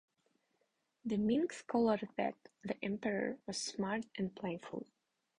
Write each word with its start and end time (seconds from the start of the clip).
The 1.05 1.17
Ming 1.17 1.51
scholar 1.51 1.99
that: 2.17 2.33
The 2.63 2.75
Emperor 2.83 3.37
was 3.45 3.57
smart 3.59 4.05
and 4.17 4.35
playful... 4.35 4.87